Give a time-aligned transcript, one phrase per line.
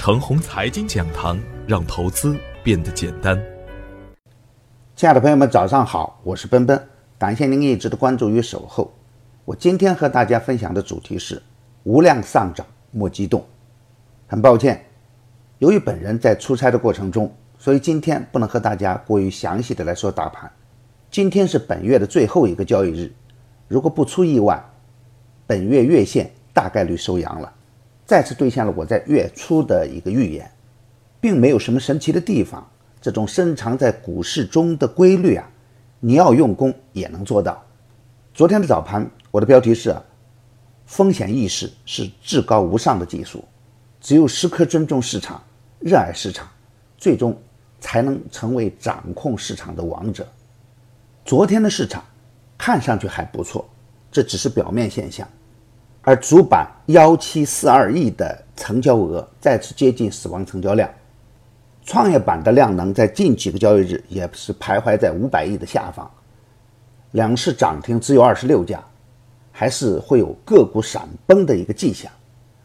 [0.00, 3.38] 程红财经讲堂，让投资变得简单。
[4.96, 6.82] 亲爱的朋友们，早上好，我是奔奔，
[7.18, 8.90] 感谢您一直的关注与守候。
[9.44, 11.42] 我今天和大家分享的主题是
[11.82, 13.44] 无量上涨莫激动。
[14.26, 14.82] 很抱歉，
[15.58, 20.50] 由于本人在出差的过程中，所以今天不能和大家过于详细的来说大盘。
[21.10, 23.12] 今天是本月的最后一个交易日，
[23.68, 24.64] 如果不出意外，
[25.46, 27.52] 本月月线大概率收阳了。
[28.10, 30.50] 再次兑现了我在月初的一个预言，
[31.20, 32.68] 并没有什么神奇的地方。
[33.00, 35.48] 这种深藏在股市中的规律啊，
[36.00, 37.64] 你要用功也能做到。
[38.34, 39.94] 昨天的早盘，我的标题是
[40.86, 43.44] “风险意识是至高无上的技术”，
[44.02, 45.40] 只有时刻尊重市场、
[45.78, 46.48] 热爱市场，
[46.98, 47.40] 最终
[47.78, 50.26] 才能成为掌控市场的王者。
[51.24, 52.04] 昨天的市场
[52.58, 53.64] 看上去还不错，
[54.10, 55.24] 这只是表面现象。
[56.02, 60.90] 而主板幺七四二亿的成交额再次接近死亡成交量，
[61.84, 66.10] 创业板的量能在近几个交易日也是徘徊在五百亿的下方，
[67.12, 68.82] 两市涨停只有二十六家，
[69.52, 72.10] 还是会有个股闪崩的一个迹象。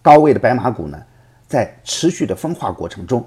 [0.00, 0.98] 高位的白马股呢，
[1.46, 3.22] 在持续的分化过程中，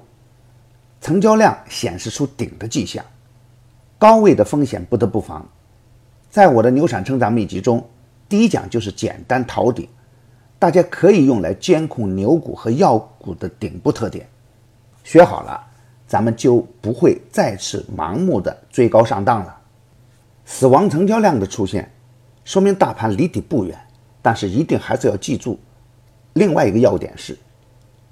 [1.02, 3.06] 成交量显示出顶的迹象，
[4.00, 5.48] 高位的风险不得不防。
[6.32, 7.88] 在我的牛产成长秘籍中。
[8.28, 9.90] 第一讲就是简单逃顶，
[10.60, 14.28] 大家可以用来监控牛股和药股的顶部特点。
[15.06, 15.66] 学好了，
[16.06, 19.58] 咱们就不会再次盲目的追高上当了。
[20.46, 21.90] 死亡成交量的出现，
[22.44, 23.80] 说明大盘离底不远，
[24.22, 25.58] 但是一定还是要记住，
[26.34, 27.38] 另外一个要点是，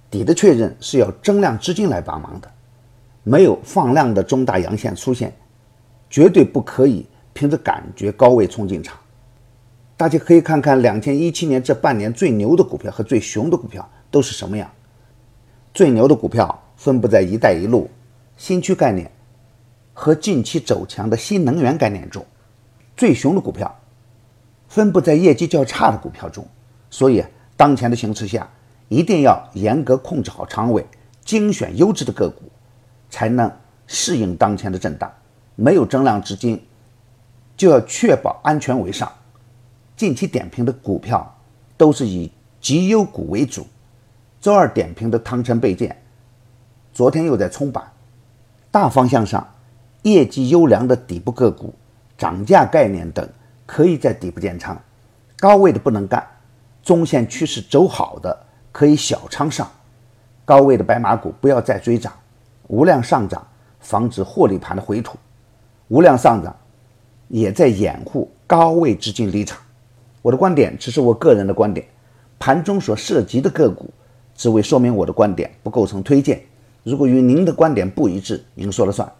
[0.09, 2.49] 底的确认是要增量资金来帮忙的，
[3.23, 5.35] 没有放量的中大阳线出现，
[6.09, 8.97] 绝对不可以凭着感觉高位冲进场。
[9.97, 14.69] 大家可以看看两千一七年这半年最牛的股票和最熊的股票都是什么样。
[15.73, 17.89] 最牛的股票分布在“一带一路”、
[18.37, 19.11] 新区概念
[19.93, 22.21] 和近期走强的新能源概念中；
[22.95, 23.75] 最熊的股票
[24.67, 26.47] 分布在业绩较差的股票中。
[26.91, 27.23] 所以，
[27.55, 28.47] 当前的形势下，
[28.89, 30.85] 一定要严格控制好仓位，
[31.25, 32.43] 精选优质的个股，
[33.09, 33.51] 才能
[33.87, 35.11] 适应当前的震荡。
[35.55, 36.63] 没有增量资金，
[37.55, 39.11] 就要确保安全为上。
[39.97, 41.35] 近期点评的股票
[41.75, 42.31] 都是以
[42.61, 43.65] 绩优股为主。
[44.39, 45.99] 周二点评的汤臣倍健，
[46.93, 47.83] 昨天又在冲板。
[48.69, 49.45] 大方向上，
[50.03, 51.73] 业绩优良的底部个股、
[52.15, 53.27] 涨价概念等
[53.65, 54.79] 可以在底部建仓，
[55.39, 56.25] 高位的不能干。
[56.83, 59.67] 中线趋势走好的可以小仓上，
[60.45, 62.13] 高位的白马股不要再追涨。
[62.67, 63.45] 无量上涨，
[63.79, 65.17] 防止获利盘的回吐。
[65.87, 66.55] 无量上涨
[67.29, 69.57] 也在掩护高位资金离场。
[70.21, 71.87] 我的观点只是我个人的观点，
[72.39, 73.89] 盘中所涉及的个股
[74.35, 76.43] 只为说明我的观点，不构成推荐。
[76.83, 79.11] 如果与您的观点不一致，您说了算。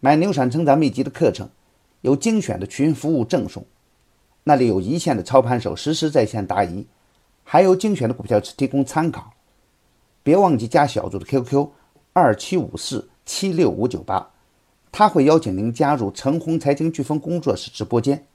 [0.00, 1.48] 买牛产成长秘籍的课程，
[2.02, 3.64] 有精选的群服务赠送，
[4.44, 6.86] 那里有一线的操盘手实时在线答疑，
[7.42, 9.32] 还有精选的股票提供参考。
[10.22, 11.68] 别忘记加小组的 QQ
[12.12, 14.30] 二七五四七六五九八，
[14.92, 18.26] 他会邀请您加入陈红财经飓风工作室直播间。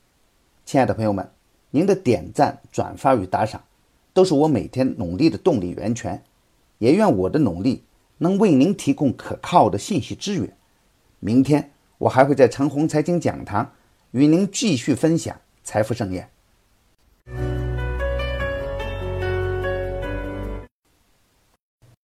[0.71, 1.29] 亲爱的朋友们，
[1.71, 3.61] 您的点赞、转发与打赏，
[4.13, 6.23] 都是我每天努力的动力源泉。
[6.77, 7.83] 也愿我的努力
[8.19, 10.55] 能为您提供可靠的信息资源。
[11.19, 13.73] 明天我还会在陈红财经讲堂
[14.11, 16.29] 与您继续分享财富盛宴。